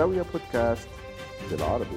[0.00, 0.88] زاوية بودكاست
[1.50, 1.96] بالعربي.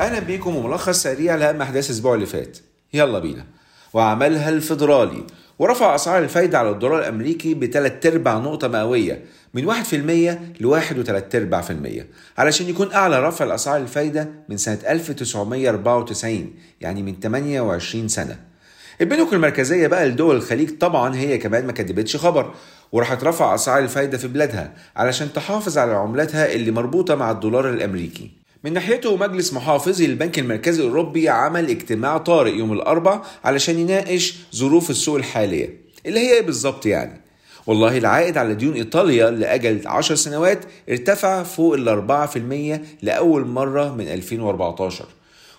[0.00, 2.58] أهلا بيكم وملخص سريع لأهم أحداث الأسبوع اللي فات.
[2.94, 3.46] يلا بينا.
[3.92, 5.26] وعملها الفيدرالي.
[5.58, 11.60] ورفع أسعار الفايدة على الدولار الأمريكي بثلاث أرباع نقطة مئوية من 1% ل 1.3 أرباع
[11.60, 12.06] في المية.
[12.38, 18.52] علشان يكون أعلى رفع الأسعار الفايدة من سنة 1994 يعني من 28 سنة.
[19.00, 22.54] البنوك المركزية بقى لدول الخليج طبعا هي كمان ما كدبتش خبر.
[22.92, 28.30] وراحت رفع أسعار الفايدة في بلادها علشان تحافظ على عملتها اللي مربوطة مع الدولار الأمريكي.
[28.64, 34.90] من ناحيته مجلس محافظي البنك المركزي الأوروبي عمل اجتماع طارئ يوم الاربعاء علشان يناقش ظروف
[34.90, 35.80] السوق الحالية.
[36.06, 37.20] اللي هي إيه بالظبط يعني؟
[37.66, 44.08] والله العائد على ديون إيطاليا لأجل 10 سنوات ارتفع فوق ال 4% لأول مرة من
[44.08, 45.04] 2014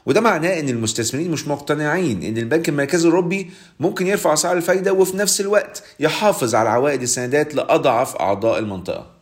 [0.06, 5.18] وده معناه إن المستثمرين مش مقتنعين إن البنك المركزي الأوروبي ممكن يرفع أسعار الفايدة وفي
[5.18, 9.14] نفس الوقت يحافظ على عوائد السندات لأضعف أعضاء المنطقة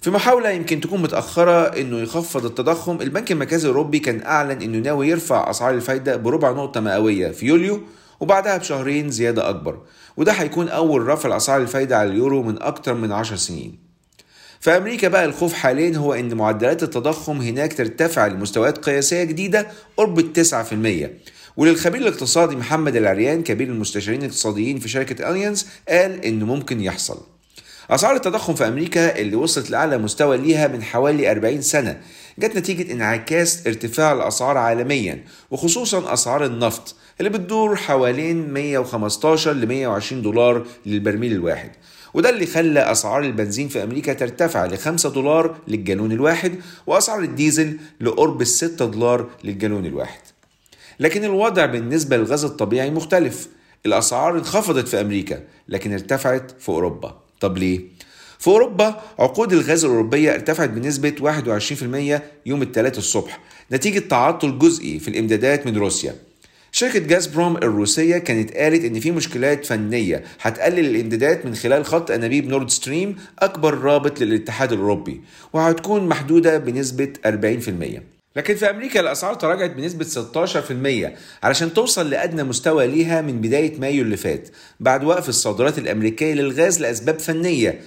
[0.00, 5.08] في محاولة يمكن تكون متأخرة إنه يخفض التضخم، البنك المركزي الأوروبي كان أعلن إنه ناوي
[5.08, 7.80] يرفع أسعار الفايدة بربع نقطة مئوية في يوليو
[8.20, 9.78] وبعدها بشهرين زيادة أكبر،
[10.16, 13.89] وده هيكون أول رفع أسعار الفايدة على اليورو من أكتر من عشر سنين.
[14.60, 19.66] في أمريكا بقى الخوف حاليا هو إن معدلات التضخم هناك ترتفع لمستويات قياسية جديدة
[19.96, 21.10] قرب ال 9%.
[21.56, 27.20] وللخبير الاقتصادي محمد العريان كبير المستشارين الاقتصاديين في شركة أليانز قال إنه ممكن يحصل.
[27.90, 32.00] أسعار التضخم في أمريكا اللي وصلت لأعلى مستوى ليها من حوالي 40 سنة.
[32.38, 40.22] جت نتيجة انعكاس ارتفاع الأسعار عالميا وخصوصا أسعار النفط اللي بتدور حوالين 115 ل 120
[40.22, 41.70] دولار للبرميل الواحد.
[42.14, 46.54] وده اللي خلى أسعار البنزين في أمريكا ترتفع ل 5 دولار للجالون الواحد
[46.86, 50.20] وأسعار الديزل لقرب ال 6 دولار للجالون الواحد.
[51.00, 53.48] لكن الوضع بالنسبة للغاز الطبيعي مختلف.
[53.86, 57.29] الأسعار انخفضت في أمريكا لكن ارتفعت في أوروبا.
[57.40, 57.80] طب ليه؟
[58.38, 61.14] في أوروبا عقود الغاز الأوروبية ارتفعت بنسبة
[62.18, 63.40] 21% يوم الثلاث الصبح
[63.72, 66.14] نتيجة تعطل جزئي في الإمدادات من روسيا
[66.72, 72.48] شركة Gazprom الروسية كانت قالت إن في مشكلات فنية هتقلل الإمدادات من خلال خط أنابيب
[72.48, 75.20] Nord Stream أكبر رابط للاتحاد الأوروبي
[75.52, 82.86] وهتكون محدودة بنسبة 40% لكن في أمريكا الأسعار تراجعت بنسبة 16% علشان توصل لأدنى مستوى
[82.86, 84.48] ليها من بداية مايو اللي فات
[84.80, 87.80] بعد وقف الصادرات الأمريكية للغاز لأسباب فنية.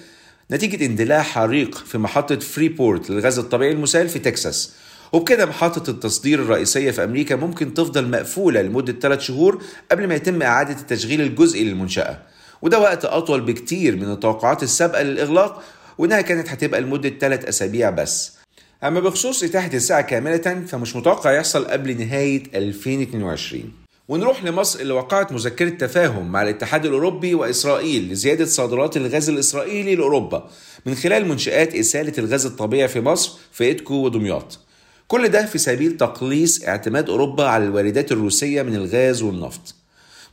[0.51, 4.73] نتيجة اندلاع حريق في محطة فريبورت للغاز الطبيعي المسال في تكساس.
[5.13, 10.41] وبكده محطة التصدير الرئيسية في أمريكا ممكن تفضل مقفولة لمدة 3 شهور قبل ما يتم
[10.41, 12.19] إعادة التشغيل الجزئي للمنشأة.
[12.61, 15.63] وده وقت أطول بكتير من التوقعات السابقة للإغلاق
[15.97, 18.42] وإنها كانت هتبقى لمدة 3 أسابيع بس.
[18.83, 23.71] أما بخصوص إتاحة الساعة كاملة فمش متوقع يحصل قبل نهاية 2022
[24.07, 30.49] ونروح لمصر اللي وقعت مذكرة تفاهم مع الاتحاد الأوروبي وإسرائيل لزيادة صادرات الغاز الإسرائيلي لأوروبا
[30.85, 34.59] من خلال منشآت إسالة الغاز الطبيعي في مصر في إيدكو ودمياط.
[35.07, 39.75] كل ده في سبيل تقليص اعتماد أوروبا على الواردات الروسية من الغاز والنفط.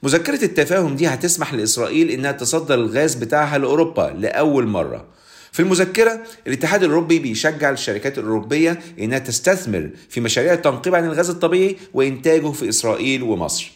[0.02, 5.19] مذكرة التفاهم دي هتسمح لإسرائيل إنها تصدر الغاز بتاعها لأوروبا لأول مرة.
[5.52, 11.76] في المذكرة الاتحاد الأوروبي بيشجع الشركات الأوروبية إنها تستثمر في مشاريع التنقيب عن الغاز الطبيعي
[11.94, 13.72] وإنتاجه في إسرائيل ومصر.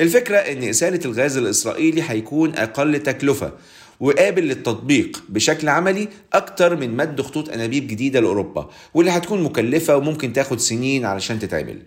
[0.00, 3.52] الفكرة إن إسالة الغاز الإسرائيلي هيكون أقل تكلفة
[4.00, 10.32] وقابل للتطبيق بشكل عملي أكتر من مد خطوط أنابيب جديدة لأوروبا واللي هتكون مكلفة وممكن
[10.32, 11.82] تاخد سنين علشان تتعمل.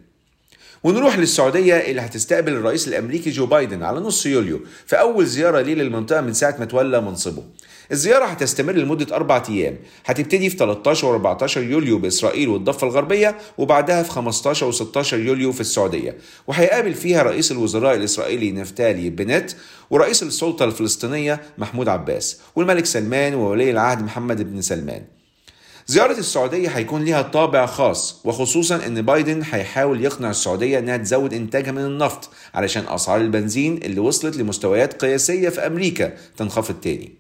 [0.84, 5.74] ونروح للسعودية اللي هتستقبل الرئيس الأمريكي جو بايدن على نص يوليو في أول زيارة ليه
[5.75, 7.44] للمنطقة من ساعة ما تولى منصبه.
[7.91, 9.78] الزيارة هتستمر لمدة أربع أيام.
[10.06, 15.52] هتبتدي في 13 و 14 يوليو بإسرائيل والضفة الغربية وبعدها في 15 و 16 يوليو
[15.52, 16.18] في السعودية.
[16.47, 19.52] وهيقابل فيها رئيس الوزراء الإسرائيلي نفتالي بنت
[19.90, 25.15] ورئيس السلطة الفلسطينية محمود عباس والملك سلمان وولي العهد محمد بن سلمان.
[25.88, 31.72] زيارة السعودية هيكون ليها طابع خاص وخصوصا إن بايدن هيحاول يقنع السعودية إنها تزود إنتاجها
[31.72, 37.13] من النفط علشان أسعار البنزين اللي وصلت لمستويات قياسية في أمريكا تنخفض تاني.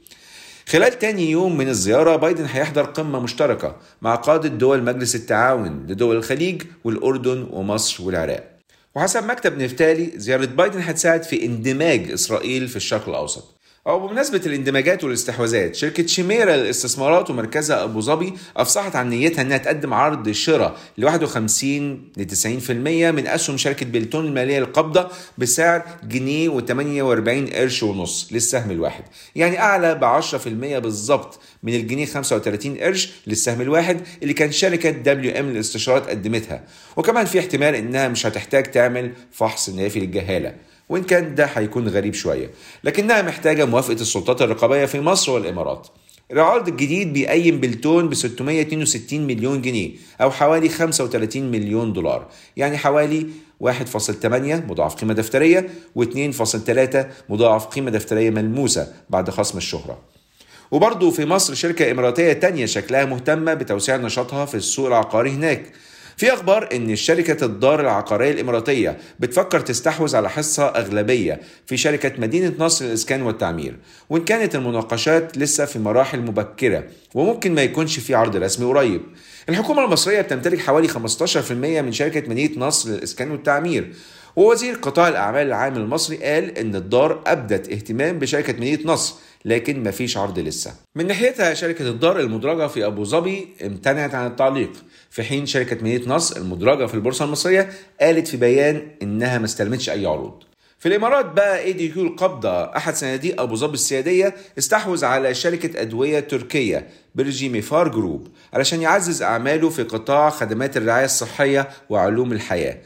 [0.67, 6.15] خلال تاني يوم من الزيارة بايدن هيحضر قمة مشتركة مع قادة دول مجلس التعاون لدول
[6.15, 8.51] الخليج والأردن ومصر والعراق.
[8.95, 13.55] وحسب مكتب نفتالي زيارة بايدن هتساعد في اندماج إسرائيل في الشرق الأوسط.
[13.87, 19.93] أو بمناسبة الاندماجات والاستحواذات شركة شيميرا للاستثمارات ومركزها أبو ظبي أفصحت عن نيتها أنها تقدم
[19.93, 27.53] عرض شراء ل 51 ل 90% من أسهم شركة بلتون المالية للقبضة بسعر جنيه و48
[27.55, 29.03] قرش ونص للسهم الواحد.
[29.35, 30.47] يعني أعلى ب 10%
[30.79, 36.63] بالظبط من الجنيه 35 قرش للسهم الواحد اللي كان شركة دبليو إم للاستشارات قدمتها.
[36.97, 40.55] وكمان في احتمال إنها مش هتحتاج تعمل فحص نافي للجهالة.
[40.89, 42.49] وإن كان ده هيكون غريب شوية.
[42.83, 45.87] لكنها محتاجة موافقة السلطات الرقابية في مصر والإمارات.
[46.31, 49.91] العرض الجديد بيقيم بلتون ب 662 مليون جنيه
[50.21, 52.27] أو حوالي 35 مليون دولار.
[52.57, 53.27] يعني حوالي
[53.59, 54.25] 1.8
[54.69, 56.97] مضاعف قيمة دفترية و2.3
[57.29, 59.97] مضاعف قيمة دفترية ملموسة بعد خصم الشهرة.
[60.71, 65.71] وبرضه في مصر شركة إماراتية تانية شكلها مهتمة بتوسيع نشاطها في السوق العقاري هناك.
[66.17, 72.53] في أخبار إن شركة الدار العقارية الإماراتية بتفكر تستحوذ على حصة أغلبية في شركة مدينة
[72.59, 73.77] نصر للإسكان والتعمير
[74.09, 76.83] وإن كانت المناقشات لسه في مراحل مبكرة
[77.13, 79.01] وممكن ما يكونش في عرض رسمي قريب.
[79.49, 83.93] الحكومة المصرية بتمتلك حوالي 15% من شركة مدينة نصر للإسكان والتعمير
[84.35, 89.15] ووزير قطاع الأعمال العام المصري قال إن الدار أبدت اهتمام بشركة مدينة نصر
[89.45, 90.73] لكن مفيش عرض لسه.
[90.95, 94.71] من ناحيتها شركة الدار المدرجة في أبو ظبي امتنعت عن التعليق
[95.09, 97.69] في حين شركة مدينة نصر المدرجة في البورصة المصرية
[98.01, 100.43] قالت في بيان إنها ما استلمتش أي عروض.
[100.79, 106.87] في الإمارات بقى ADQ القابضة أحد صناديق أبو ظبي السيادية استحوذ على شركة أدوية تركية
[107.15, 112.77] Birgi Mefar Group علشان يعزز أعماله في قطاع خدمات الرعاية الصحية وعلوم الحياة.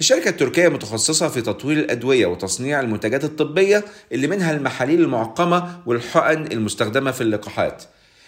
[0.00, 7.10] الشركة التركية متخصصة في تطوير الأدوية وتصنيع المنتجات الطبية اللي منها المحاليل المعقمة والحقن المستخدمة
[7.10, 7.84] في اللقاحات.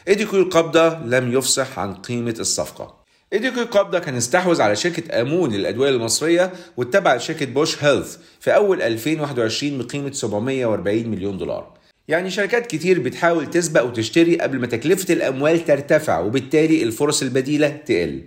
[0.08, 3.05] إيديكو القبضة لم يفصح عن قيمة الصفقة.
[3.32, 8.82] إيديكو القبضة كان استحوذ على شركة أمون للأدوية المصرية واتبع شركة بوش هيلث في أول
[8.82, 11.75] 2021 بقيمة 740 مليون دولار.
[12.08, 18.22] يعني شركات كتير بتحاول تسبق وتشتري قبل ما تكلفة الأموال ترتفع وبالتالي الفرص البديلة تقل.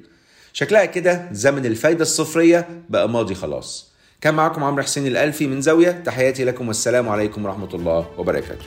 [0.57, 3.91] شكلها كده زمن الفايدة الصفرية بقى ماضي خلاص.
[4.21, 8.65] كان معاكم عمرو حسين الألفي من زاوية تحياتي لكم والسلام عليكم ورحمة الله وبركاته.